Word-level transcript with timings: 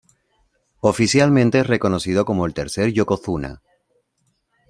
Oficialmente 0.79 1.59
es 1.59 1.67
reconocido 1.67 2.25
como 2.25 2.47
el 2.47 2.55
tercer 2.55 2.91
"yokozuna". 2.91 3.61